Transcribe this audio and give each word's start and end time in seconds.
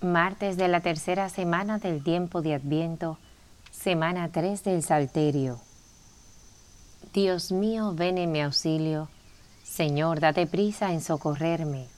Martes 0.00 0.56
de 0.56 0.68
la 0.68 0.78
tercera 0.78 1.28
semana 1.28 1.80
del 1.80 2.04
tiempo 2.04 2.40
de 2.40 2.54
Adviento, 2.54 3.18
semana 3.72 4.30
3 4.30 4.62
del 4.62 4.84
Salterio. 4.84 5.58
Dios 7.12 7.50
mío, 7.50 7.92
ven 7.96 8.16
en 8.16 8.30
mi 8.30 8.40
auxilio. 8.40 9.08
Señor, 9.64 10.20
date 10.20 10.46
prisa 10.46 10.92
en 10.92 11.00
socorrerme. 11.00 11.88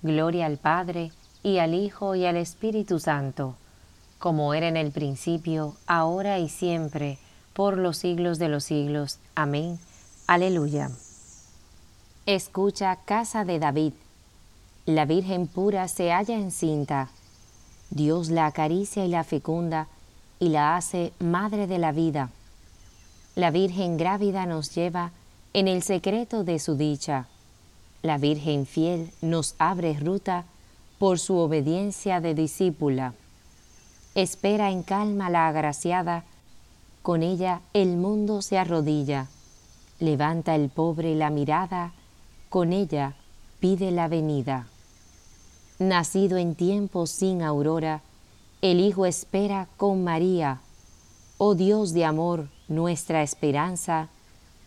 Gloria 0.00 0.46
al 0.46 0.56
Padre, 0.56 1.12
y 1.42 1.58
al 1.58 1.74
Hijo, 1.74 2.14
y 2.14 2.24
al 2.24 2.38
Espíritu 2.38 2.98
Santo, 2.98 3.56
como 4.18 4.54
era 4.54 4.68
en 4.68 4.78
el 4.78 4.90
principio, 4.90 5.76
ahora 5.86 6.38
y 6.38 6.48
siempre, 6.48 7.18
por 7.52 7.76
los 7.76 7.98
siglos 7.98 8.38
de 8.38 8.48
los 8.48 8.64
siglos. 8.64 9.18
Amén. 9.34 9.78
Aleluya. 10.26 10.90
Escucha, 12.24 12.96
casa 13.04 13.44
de 13.44 13.58
David. 13.58 13.92
La 14.86 15.04
Virgen 15.04 15.46
pura 15.46 15.88
se 15.88 16.10
halla 16.10 16.36
encinta 16.36 17.10
Dios 17.94 18.28
la 18.28 18.46
acaricia 18.46 19.04
y 19.06 19.08
la 19.08 19.22
fecunda 19.22 19.86
y 20.40 20.48
la 20.48 20.76
hace 20.76 21.12
madre 21.20 21.68
de 21.68 21.78
la 21.78 21.92
vida. 21.92 22.30
La 23.36 23.52
Virgen 23.52 23.96
grávida 23.96 24.46
nos 24.46 24.74
lleva 24.74 25.12
en 25.52 25.68
el 25.68 25.82
secreto 25.84 26.42
de 26.42 26.58
su 26.58 26.76
dicha. 26.76 27.28
La 28.02 28.18
Virgen 28.18 28.66
fiel 28.66 29.12
nos 29.22 29.54
abre 29.58 29.96
ruta 29.98 30.44
por 30.98 31.20
su 31.20 31.36
obediencia 31.36 32.20
de 32.20 32.34
discípula. 32.34 33.14
Espera 34.16 34.72
en 34.72 34.82
calma 34.82 35.30
la 35.30 35.46
agraciada, 35.46 36.24
con 37.02 37.22
ella 37.22 37.60
el 37.74 37.96
mundo 37.96 38.42
se 38.42 38.58
arrodilla. 38.58 39.28
Levanta 40.00 40.56
el 40.56 40.68
pobre 40.68 41.14
la 41.14 41.30
mirada, 41.30 41.92
con 42.48 42.72
ella 42.72 43.14
pide 43.60 43.92
la 43.92 44.08
venida. 44.08 44.66
Nacido 45.80 46.38
en 46.38 46.54
tiempo 46.54 47.08
sin 47.08 47.42
aurora, 47.42 48.00
el 48.62 48.78
Hijo 48.78 49.06
espera 49.06 49.66
con 49.76 50.04
María. 50.04 50.60
Oh 51.36 51.56
Dios 51.56 51.92
de 51.92 52.04
amor, 52.04 52.48
nuestra 52.68 53.24
esperanza, 53.24 54.08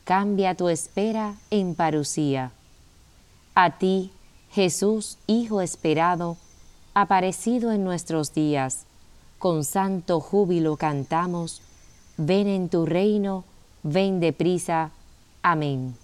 cambia 0.04 0.56
tu 0.56 0.68
espera 0.68 1.36
en 1.50 1.76
parucía. 1.76 2.52
A 3.56 3.78
ti, 3.78 4.12
Jesús, 4.52 5.18
Hijo 5.28 5.62
esperado, 5.62 6.36
aparecido 6.94 7.72
en 7.72 7.86
nuestros 7.86 8.34
días, 8.34 8.86
con 9.40 9.64
santo 9.64 10.20
júbilo 10.20 10.76
cantamos, 10.76 11.62
ven 12.18 12.48
en 12.48 12.68
tu 12.68 12.86
reino, 12.86 13.46
ven 13.82 14.20
deprisa. 14.20 14.92
Amén. 15.42 15.96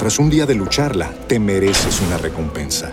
Tras 0.00 0.18
un 0.18 0.30
día 0.30 0.46
de 0.46 0.56
lucharla, 0.56 1.14
te 1.28 1.38
mereces 1.38 2.00
una 2.00 2.18
recompensa 2.18 2.92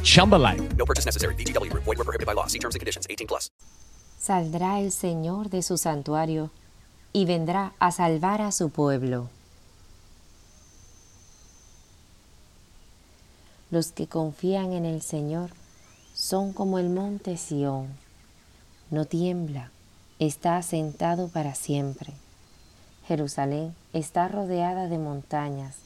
Chumba 0.00 0.36
life. 0.36 0.60
No 0.76 0.84
purchase 0.84 1.04
necessary. 1.04 1.34
DTW, 1.36 1.72
void, 1.72 1.86
were 1.86 2.04
prohibited 2.04 2.26
by 2.26 2.34
law. 2.34 2.46
See 2.46 2.58
terms 2.58 2.74
and 2.74 2.80
conditions 2.80 3.06
18 3.08 3.26
plus. 3.26 3.50
Saldrá 4.18 4.80
el 4.80 4.90
Señor 4.90 5.48
de 5.48 5.62
su 5.62 5.78
santuario 5.78 6.50
y 7.12 7.24
vendrá 7.24 7.72
a 7.78 7.92
salvar 7.92 8.42
a 8.42 8.52
su 8.52 8.70
pueblo. 8.70 9.30
Los 13.70 13.92
que 13.92 14.06
confían 14.06 14.72
en 14.72 14.86
el 14.86 15.02
Señor 15.02 15.50
son 16.14 16.52
como 16.52 16.78
el 16.78 16.88
monte 16.88 17.36
Sión. 17.36 17.88
No 18.90 19.04
tiembla, 19.04 19.70
está 20.18 20.56
asentado 20.56 21.28
para 21.28 21.54
siempre. 21.54 22.12
Jerusalén 23.06 23.74
está 23.92 24.28
rodeada 24.28 24.88
de 24.88 24.98
montañas, 24.98 25.76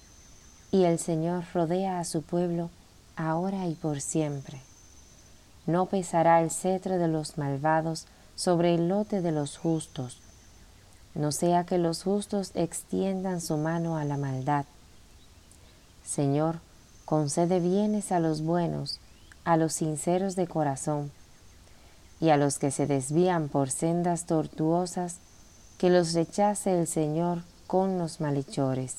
y 0.70 0.84
el 0.84 0.98
Señor 0.98 1.44
rodea 1.52 1.98
a 1.98 2.04
su 2.04 2.22
pueblo 2.22 2.70
ahora 3.16 3.66
y 3.66 3.74
por 3.74 4.00
siempre. 4.00 4.60
No 5.66 5.86
pesará 5.86 6.40
el 6.40 6.50
cetro 6.50 6.98
de 6.98 7.08
los 7.08 7.38
malvados 7.38 8.06
sobre 8.34 8.74
el 8.74 8.88
lote 8.88 9.22
de 9.22 9.32
los 9.32 9.58
justos, 9.58 10.22
no 11.14 11.30
sea 11.30 11.64
que 11.64 11.78
los 11.78 12.02
justos 12.02 12.52
extiendan 12.54 13.40
su 13.40 13.58
mano 13.58 13.96
a 13.96 14.04
la 14.04 14.16
maldad. 14.16 14.64
Señor, 16.04 16.60
concede 17.04 17.60
bienes 17.60 18.12
a 18.12 18.20
los 18.20 18.42
buenos, 18.42 18.98
a 19.44 19.56
los 19.56 19.74
sinceros 19.74 20.36
de 20.36 20.46
corazón, 20.46 21.12
y 22.20 22.30
a 22.30 22.36
los 22.36 22.58
que 22.58 22.70
se 22.70 22.86
desvían 22.86 23.48
por 23.48 23.70
sendas 23.70 24.26
tortuosas, 24.26 25.18
que 25.76 25.90
los 25.90 26.14
rechace 26.14 26.78
el 26.78 26.86
Señor 26.86 27.42
con 27.66 27.98
los 27.98 28.20
malhechores. 28.20 28.98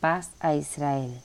Paz 0.00 0.30
a 0.40 0.54
Israel. 0.54 1.22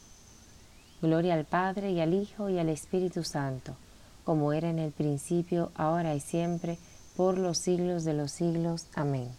Gloria 1.05 1.35
al 1.35 1.45
Padre 1.45 1.91
y 1.91 2.01
al 2.01 2.13
Hijo 2.15 2.49
y 2.49 2.57
al 2.57 2.67
Espíritu 2.69 3.23
Santo, 3.23 3.75
como 4.23 4.53
era 4.53 4.69
en 4.69 4.79
el 4.79 4.91
principio, 4.91 5.71
ahora 5.75 6.15
y 6.15 6.19
siempre, 6.19 6.79
por 7.15 7.37
los 7.37 7.59
siglos 7.59 8.03
de 8.05 8.13
los 8.13 8.31
siglos. 8.31 8.87
Amén. 8.95 9.29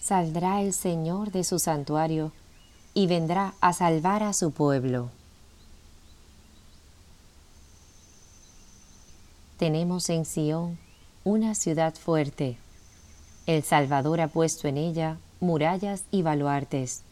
Saldrá 0.00 0.62
el 0.62 0.72
Señor 0.72 1.32
de 1.32 1.42
su 1.42 1.58
santuario 1.58 2.32
y 2.94 3.08
vendrá 3.08 3.54
a 3.60 3.72
salvar 3.72 4.22
a 4.22 4.32
su 4.32 4.52
pueblo. 4.52 5.10
Tenemos 9.58 10.08
en 10.08 10.24
Sión 10.24 10.78
una 11.24 11.54
ciudad 11.54 11.94
fuerte. 11.94 12.58
El 13.46 13.64
Salvador 13.64 14.20
ha 14.20 14.28
puesto 14.28 14.68
en 14.68 14.76
ella 14.76 15.18
murallas 15.40 16.04
y 16.12 16.22
baluartes. 16.22 17.02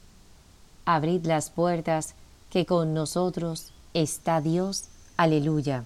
Abrid 0.84 1.26
las 1.26 1.50
puertas, 1.50 2.14
que 2.50 2.66
con 2.66 2.94
nosotros 2.94 3.72
está 3.94 4.40
Dios. 4.40 4.84
Aleluya. 5.16 5.84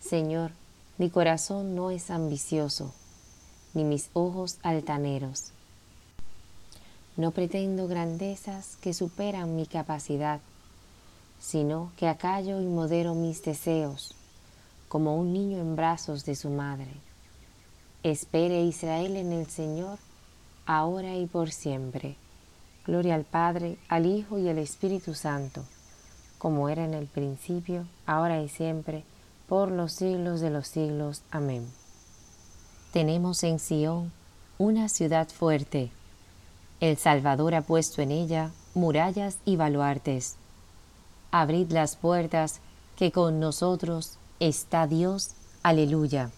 Señor, 0.00 0.52
mi 0.96 1.10
corazón 1.10 1.74
no 1.74 1.90
es 1.90 2.10
ambicioso, 2.10 2.94
ni 3.74 3.84
mis 3.84 4.08
ojos 4.14 4.58
altaneros. 4.62 5.50
No 7.16 7.32
pretendo 7.32 7.88
grandezas 7.88 8.76
que 8.76 8.94
superan 8.94 9.56
mi 9.56 9.66
capacidad, 9.66 10.40
sino 11.40 11.92
que 11.96 12.08
acallo 12.08 12.60
y 12.60 12.66
modero 12.66 13.14
mis 13.14 13.42
deseos, 13.42 14.14
como 14.88 15.16
un 15.16 15.32
niño 15.32 15.58
en 15.58 15.76
brazos 15.76 16.24
de 16.24 16.36
su 16.36 16.48
madre. 16.48 17.07
Espere 18.04 18.62
Israel 18.62 19.16
en 19.16 19.32
el 19.32 19.48
Señor, 19.48 19.98
ahora 20.66 21.16
y 21.16 21.26
por 21.26 21.50
siempre. 21.50 22.16
Gloria 22.86 23.16
al 23.16 23.24
Padre, 23.24 23.76
al 23.88 24.06
Hijo 24.06 24.38
y 24.38 24.48
al 24.48 24.58
Espíritu 24.58 25.14
Santo, 25.14 25.64
como 26.38 26.68
era 26.68 26.84
en 26.84 26.94
el 26.94 27.06
principio, 27.06 27.86
ahora 28.06 28.40
y 28.40 28.48
siempre, 28.48 29.02
por 29.48 29.72
los 29.72 29.92
siglos 29.92 30.40
de 30.40 30.50
los 30.50 30.68
siglos. 30.68 31.22
Amén. 31.32 31.66
Tenemos 32.92 33.42
en 33.42 33.58
Sión 33.58 34.12
una 34.58 34.88
ciudad 34.88 35.28
fuerte. 35.28 35.90
El 36.80 36.96
Salvador 36.98 37.56
ha 37.56 37.62
puesto 37.62 38.00
en 38.00 38.12
ella 38.12 38.52
murallas 38.74 39.38
y 39.44 39.56
baluartes. 39.56 40.36
Abrid 41.32 41.72
las 41.72 41.96
puertas, 41.96 42.60
que 42.96 43.10
con 43.10 43.40
nosotros 43.40 44.18
está 44.38 44.86
Dios. 44.86 45.32
Aleluya. 45.62 46.30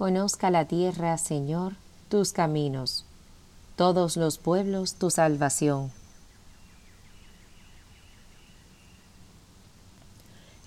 Conozca 0.00 0.50
la 0.50 0.64
tierra, 0.64 1.18
Señor, 1.18 1.74
tus 2.08 2.32
caminos 2.32 3.04
todos 3.76 4.16
los 4.16 4.38
pueblos 4.38 4.94
tu 4.94 5.10
salvación. 5.10 5.92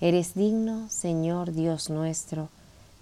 Eres 0.00 0.34
digno, 0.34 0.88
Señor 0.88 1.50
Dios 1.50 1.90
nuestro, 1.90 2.48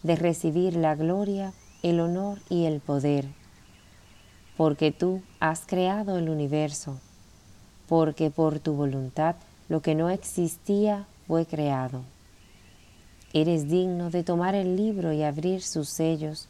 de 0.02 0.16
recibir 0.16 0.74
la 0.74 0.94
gloria, 0.94 1.52
el 1.82 2.00
honor 2.00 2.40
y 2.48 2.64
el 2.64 2.80
poder, 2.80 3.26
porque 4.56 4.90
tú 4.90 5.20
has 5.38 5.66
creado 5.66 6.16
el 6.16 6.30
universo, 6.30 6.98
porque 7.90 8.30
por 8.30 8.58
tu 8.58 8.72
voluntad 8.72 9.36
lo 9.68 9.82
que 9.82 9.94
no 9.94 10.08
existía 10.08 11.04
fue 11.26 11.44
creado. 11.44 12.04
Eres 13.32 13.68
digno 13.68 14.10
de 14.10 14.24
tomar 14.24 14.54
el 14.54 14.76
libro 14.76 15.12
y 15.12 15.22
abrir 15.22 15.62
sus 15.62 15.88
sellos, 15.88 16.48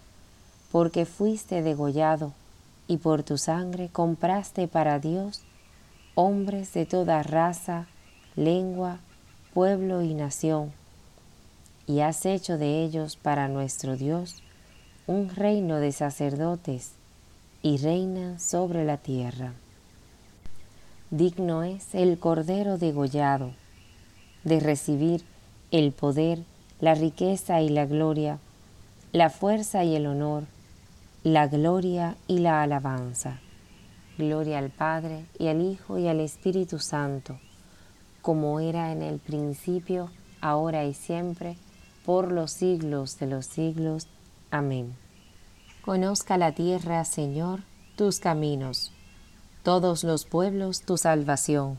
porque 0.70 1.06
fuiste 1.06 1.62
degollado 1.62 2.32
y 2.88 2.96
por 2.96 3.22
tu 3.22 3.38
sangre 3.38 3.88
compraste 3.88 4.68
para 4.68 4.98
Dios 4.98 5.42
hombres 6.14 6.74
de 6.74 6.84
toda 6.84 7.22
raza, 7.22 7.86
lengua, 8.36 8.98
pueblo 9.54 10.02
y 10.02 10.14
nación, 10.14 10.72
y 11.86 12.00
has 12.00 12.26
hecho 12.26 12.58
de 12.58 12.82
ellos 12.82 13.16
para 13.16 13.48
nuestro 13.48 13.96
Dios 13.96 14.42
un 15.06 15.30
reino 15.30 15.76
de 15.76 15.92
sacerdotes 15.92 16.92
y 17.62 17.78
reinan 17.78 18.38
sobre 18.40 18.84
la 18.84 18.98
tierra. 18.98 19.52
Digno 21.10 21.62
es 21.62 21.94
el 21.94 22.18
Cordero 22.18 22.78
degollado 22.78 23.52
de 24.44 24.60
recibir 24.60 25.22
el 25.70 25.92
poder, 25.92 26.42
la 26.82 26.96
riqueza 26.96 27.60
y 27.60 27.68
la 27.68 27.86
gloria, 27.86 28.40
la 29.12 29.30
fuerza 29.30 29.84
y 29.84 29.94
el 29.94 30.04
honor, 30.04 30.46
la 31.22 31.46
gloria 31.46 32.16
y 32.26 32.40
la 32.40 32.60
alabanza. 32.60 33.38
Gloria 34.18 34.58
al 34.58 34.70
Padre 34.70 35.24
y 35.38 35.46
al 35.46 35.62
Hijo 35.62 35.96
y 35.98 36.08
al 36.08 36.18
Espíritu 36.18 36.80
Santo, 36.80 37.38
como 38.20 38.58
era 38.58 38.90
en 38.90 39.00
el 39.00 39.20
principio, 39.20 40.10
ahora 40.40 40.84
y 40.84 40.92
siempre, 40.92 41.56
por 42.04 42.32
los 42.32 42.50
siglos 42.50 43.16
de 43.20 43.28
los 43.28 43.46
siglos. 43.46 44.08
Amén. 44.50 44.96
Conozca 45.84 46.36
la 46.36 46.50
tierra, 46.50 47.04
Señor, 47.04 47.60
tus 47.94 48.18
caminos, 48.18 48.90
todos 49.62 50.02
los 50.02 50.24
pueblos 50.24 50.80
tu 50.80 50.96
salvación. 50.96 51.78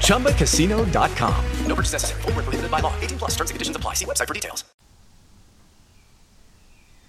ChumbaCasino.com. 0.00 1.34
No 1.66 1.74
purchase 1.74 1.92
necessary. 1.94 2.22
Were 2.24 2.42
prohibited 2.42 2.70
by 2.70 2.80
law. 2.80 2.92
18 3.00 3.18
plus. 3.18 3.30
Terms 3.36 3.50
and 3.50 3.54
conditions 3.54 3.76
apply. 3.76 3.94
See 3.94 4.04
website 4.04 4.26
for 4.26 4.34
details. 4.34 4.64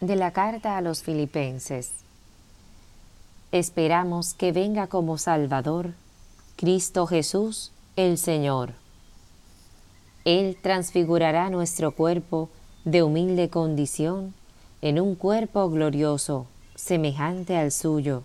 De 0.02 0.16
la 0.16 0.32
carta 0.32 0.78
a 0.78 0.82
los 0.82 1.02
filipenses. 1.02 1.92
Esperamos 3.52 4.34
que 4.34 4.52
venga 4.52 4.88
como 4.88 5.18
Salvador 5.18 5.94
Cristo 6.60 7.08
Jesús, 7.08 7.72
el 7.96 8.18
Señor. 8.18 8.74
Él 10.26 10.58
transfigurará 10.62 11.50
nuestro 11.50 11.92
cuerpo 11.92 12.50
de 12.84 13.02
humilde 13.02 13.50
condición 13.50 14.34
en 14.82 15.00
un 15.00 15.16
cuerpo 15.16 15.70
glorioso, 15.70 16.48
semejante 16.76 17.56
al 17.56 17.72
suyo, 17.72 18.24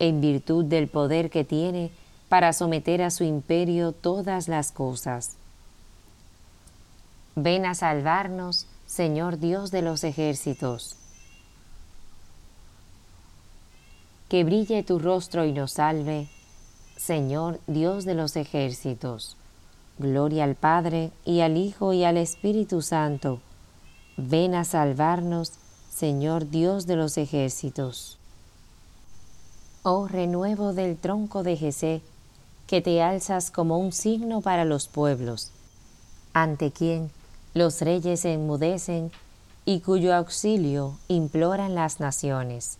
en 0.00 0.20
virtud 0.20 0.64
del 0.64 0.88
poder 0.88 1.30
que 1.30 1.44
tiene 1.44 1.92
para 2.28 2.52
someter 2.52 3.02
a 3.02 3.10
su 3.10 3.24
imperio 3.24 3.92
todas 3.92 4.48
las 4.48 4.72
cosas. 4.72 5.36
Ven 7.34 7.66
a 7.66 7.74
salvarnos, 7.74 8.66
Señor 8.86 9.38
Dios 9.38 9.70
de 9.70 9.82
los 9.82 10.04
ejércitos. 10.04 10.96
Que 14.28 14.42
brille 14.42 14.82
tu 14.82 14.98
rostro 14.98 15.44
y 15.44 15.52
nos 15.52 15.72
salve. 15.72 16.28
Señor 16.96 17.60
Dios 17.66 18.04
de 18.04 18.14
los 18.14 18.36
ejércitos. 18.36 19.36
Gloria 19.98 20.44
al 20.44 20.56
Padre, 20.56 21.10
y 21.24 21.40
al 21.40 21.56
Hijo, 21.56 21.92
y 21.92 22.04
al 22.04 22.16
Espíritu 22.16 22.82
Santo. 22.82 23.40
Ven 24.16 24.54
a 24.54 24.64
salvarnos, 24.64 25.52
Señor 25.90 26.50
Dios 26.50 26.86
de 26.86 26.96
los 26.96 27.18
ejércitos. 27.18 28.18
Oh 29.82 30.08
renuevo 30.08 30.72
del 30.72 30.96
tronco 30.96 31.42
de 31.42 31.56
Jesé, 31.56 32.02
que 32.66 32.80
te 32.80 33.02
alzas 33.02 33.50
como 33.50 33.78
un 33.78 33.92
signo 33.92 34.40
para 34.40 34.64
los 34.64 34.88
pueblos, 34.88 35.50
ante 36.32 36.72
quien 36.72 37.10
los 37.54 37.80
reyes 37.80 38.24
enmudecen 38.24 39.10
y 39.64 39.80
cuyo 39.80 40.14
auxilio 40.14 40.98
imploran 41.08 41.74
las 41.74 42.00
naciones. 42.00 42.78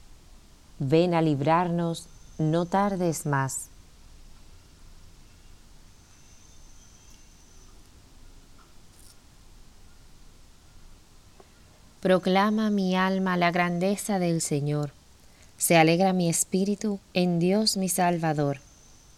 Ven 0.78 1.14
a 1.14 1.22
librarnos, 1.22 2.08
no 2.38 2.66
tardes 2.66 3.26
más. 3.26 3.70
Proclama 12.00 12.70
mi 12.70 12.94
alma 12.94 13.36
la 13.36 13.50
grandeza 13.50 14.18
del 14.18 14.40
Señor. 14.40 14.92
Se 15.56 15.76
alegra 15.76 16.12
mi 16.12 16.28
espíritu 16.28 17.00
en 17.14 17.40
Dios 17.40 17.76
mi 17.76 17.88
Salvador, 17.88 18.60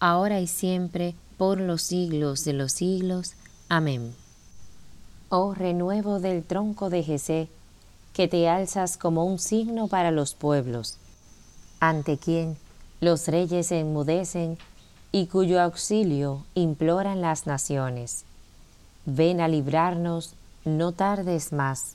ahora 0.00 0.40
y 0.40 0.46
siempre, 0.46 1.14
por 1.36 1.60
los 1.60 1.82
siglos 1.82 2.44
de 2.44 2.52
los 2.52 2.72
siglos. 2.72 3.34
Amén 3.68 4.14
oh 5.28 5.54
renuevo 5.54 6.20
del 6.20 6.42
tronco 6.44 6.90
de 6.90 7.02
Jesé, 7.02 7.48
que 8.12 8.28
te 8.28 8.48
alzas 8.48 8.96
como 8.96 9.24
un 9.24 9.38
signo 9.38 9.88
para 9.88 10.10
los 10.10 10.34
pueblos, 10.34 10.96
ante 11.80 12.18
quien 12.18 12.56
los 13.00 13.28
reyes 13.28 13.70
enmudecen 13.70 14.58
y 15.12 15.26
cuyo 15.26 15.60
auxilio 15.60 16.44
imploran 16.54 17.20
las 17.20 17.46
naciones. 17.46 18.24
Ven 19.06 19.40
a 19.40 19.48
librarnos, 19.48 20.34
no 20.64 20.92
tardes 20.92 21.52
más. 21.52 21.94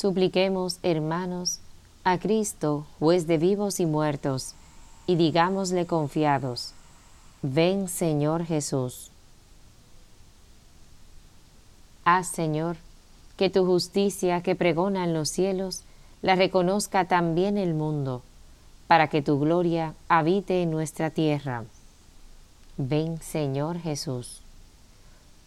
Supliquemos, 0.00 0.78
hermanos, 0.82 1.60
a 2.04 2.18
Cristo, 2.18 2.86
juez 2.98 3.26
de 3.26 3.36
vivos 3.36 3.80
y 3.80 3.84
muertos, 3.84 4.54
y 5.06 5.16
digámosle 5.16 5.84
confiados, 5.84 6.72
ven 7.42 7.86
Señor 7.86 8.46
Jesús. 8.46 9.10
Haz, 12.06 12.28
Señor, 12.28 12.78
que 13.36 13.50
tu 13.50 13.66
justicia 13.66 14.42
que 14.42 14.54
pregona 14.54 15.04
en 15.04 15.12
los 15.12 15.28
cielos 15.28 15.82
la 16.22 16.34
reconozca 16.34 17.06
también 17.06 17.58
el 17.58 17.74
mundo, 17.74 18.22
para 18.86 19.08
que 19.08 19.20
tu 19.20 19.38
gloria 19.38 19.92
habite 20.08 20.62
en 20.62 20.70
nuestra 20.70 21.10
tierra. 21.10 21.64
Ven, 22.78 23.20
Señor 23.20 23.78
Jesús. 23.78 24.40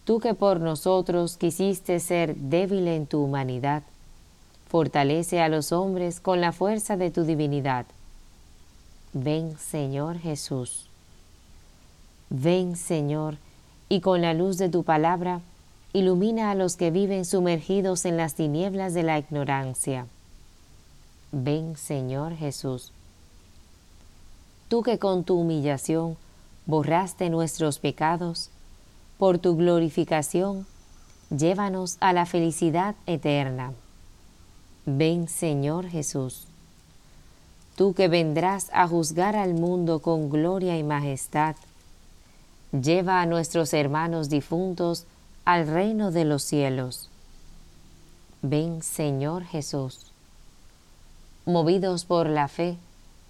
Tú 0.03 0.19
que 0.19 0.35
por 0.35 0.59
nosotros 0.59 1.37
quisiste 1.37 1.99
ser 1.99 2.35
débil 2.35 2.87
en 2.87 3.07
tu 3.07 3.23
humanidad, 3.23 3.81
Fortalece 4.73 5.39
a 5.39 5.49
los 5.49 5.71
hombres 5.71 6.19
con 6.19 6.41
la 6.41 6.51
fuerza 6.51 6.97
de 6.97 7.11
tu 7.11 7.25
divinidad. 7.25 7.85
Ven, 9.13 9.55
Señor 9.59 10.17
Jesús. 10.17 10.87
Ven, 12.31 12.75
Señor, 12.75 13.37
y 13.87 14.01
con 14.01 14.23
la 14.23 14.33
luz 14.33 14.57
de 14.57 14.69
tu 14.69 14.83
palabra, 14.83 15.41
ilumina 15.93 16.49
a 16.49 16.55
los 16.55 16.75
que 16.75 16.89
viven 16.89 17.23
sumergidos 17.23 18.05
en 18.05 18.17
las 18.17 18.33
tinieblas 18.33 18.95
de 18.95 19.03
la 19.03 19.19
ignorancia. 19.19 20.07
Ven, 21.31 21.77
Señor 21.77 22.35
Jesús. 22.35 22.93
Tú 24.69 24.81
que 24.81 24.97
con 24.97 25.23
tu 25.23 25.39
humillación 25.39 26.17
borraste 26.65 27.29
nuestros 27.29 27.77
pecados, 27.77 28.49
por 29.19 29.37
tu 29.37 29.55
glorificación, 29.55 30.65
llévanos 31.29 31.97
a 31.99 32.11
la 32.11 32.25
felicidad 32.25 32.95
eterna. 33.05 33.73
Ven 34.85 35.29
Señor 35.29 35.87
Jesús, 35.87 36.45
tú 37.77 37.93
que 37.93 38.09
vendrás 38.09 38.69
a 38.73 38.85
juzgar 38.85 39.33
al 39.33 39.53
mundo 39.53 39.99
con 39.99 40.29
gloria 40.29 40.77
y 40.77 40.83
majestad, 40.83 41.55
lleva 42.73 43.21
a 43.21 43.25
nuestros 43.25 43.73
hermanos 43.73 44.27
difuntos 44.27 45.05
al 45.45 45.67
reino 45.67 46.11
de 46.11 46.25
los 46.25 46.43
cielos. 46.43 47.07
Ven 48.41 48.83
Señor 48.83 49.45
Jesús. 49.45 50.11
Movidos 51.45 52.03
por 52.03 52.27
la 52.27 52.49
fe, 52.49 52.75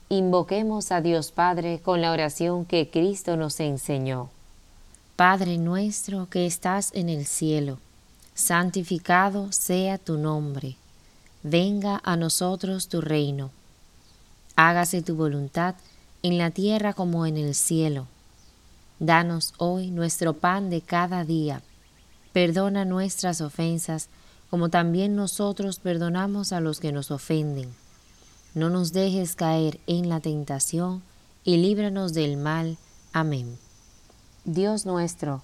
invoquemos 0.09 0.91
a 0.91 1.01
Dios 1.01 1.31
Padre 1.31 1.81
con 1.83 2.01
la 2.01 2.11
oración 2.11 2.65
que 2.65 2.89
Cristo 2.89 3.37
nos 3.37 3.59
enseñó. 3.59 4.31
Padre 5.15 5.59
nuestro 5.59 6.27
que 6.31 6.47
estás 6.47 6.89
en 6.95 7.09
el 7.09 7.27
cielo, 7.27 7.77
santificado 8.33 9.51
sea 9.51 9.99
tu 9.99 10.17
nombre 10.17 10.77
venga 11.43 12.01
a 12.03 12.15
nosotros 12.15 12.87
tu 12.87 13.01
reino. 13.01 13.51
Hágase 14.55 15.01
tu 15.01 15.15
voluntad 15.15 15.75
en 16.21 16.37
la 16.37 16.51
tierra 16.51 16.93
como 16.93 17.25
en 17.25 17.37
el 17.37 17.53
cielo. 17.53 18.07
Danos 18.99 19.53
hoy 19.57 19.91
nuestro 19.91 20.33
pan 20.33 20.69
de 20.69 20.81
cada 20.81 21.25
día. 21.25 21.61
Perdona 22.31 22.85
nuestras 22.85 23.41
ofensas 23.41 24.09
como 24.53 24.69
también 24.69 25.15
nosotros 25.15 25.79
perdonamos 25.79 26.53
a 26.53 26.59
los 26.59 26.79
que 26.79 26.91
nos 26.91 27.09
ofenden. 27.09 27.73
no 28.53 28.69
nos 28.69 28.93
dejes 28.93 29.35
caer 29.35 29.79
en 29.87 30.09
la 30.09 30.19
tentación, 30.19 31.01
y 31.43 31.57
líbranos 31.57 32.13
del 32.13 32.37
mal. 32.37 32.77
Amén. 33.13 33.57
Dios 34.45 34.85
nuestro, 34.85 35.41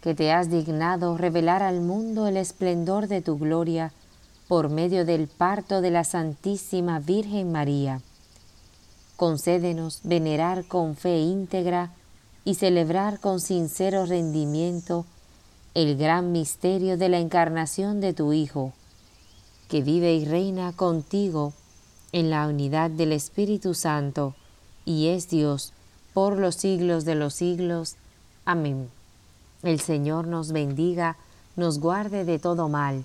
que 0.00 0.14
te 0.14 0.32
has 0.32 0.50
dignado 0.50 1.18
revelar 1.18 1.62
al 1.62 1.82
mundo 1.82 2.26
el 2.26 2.38
esplendor 2.38 3.08
de 3.08 3.20
tu 3.20 3.38
gloria 3.38 3.92
por 4.50 4.68
medio 4.68 5.04
del 5.04 5.28
parto 5.28 5.80
de 5.80 5.92
la 5.92 6.02
Santísima 6.02 6.98
Virgen 6.98 7.52
María, 7.52 8.00
concédenos 9.14 10.00
venerar 10.02 10.64
con 10.64 10.96
fe 10.96 11.20
íntegra 11.20 11.92
y 12.44 12.56
celebrar 12.56 13.20
con 13.20 13.38
sincero 13.38 14.06
rendimiento 14.06 15.06
el 15.74 15.96
gran 15.96 16.32
misterio 16.32 16.98
de 16.98 17.08
la 17.08 17.20
encarnación 17.20 18.00
de 18.00 18.12
tu 18.12 18.32
Hijo, 18.32 18.72
que 19.68 19.82
vive 19.82 20.14
y 20.14 20.24
reina 20.24 20.72
contigo 20.72 21.52
en 22.10 22.28
la 22.28 22.48
unidad 22.48 22.90
del 22.90 23.12
Espíritu 23.12 23.74
Santo, 23.74 24.34
y 24.84 25.10
es 25.10 25.28
Dios 25.28 25.72
por 26.12 26.36
los 26.36 26.56
siglos 26.56 27.04
de 27.04 27.14
los 27.14 27.34
siglos. 27.34 27.94
Amén. 28.44 28.90
El 29.62 29.78
Señor 29.78 30.26
nos 30.26 30.50
bendiga, 30.50 31.18
nos 31.54 31.78
guarde 31.78 32.24
de 32.24 32.40
todo 32.40 32.68
mal, 32.68 33.04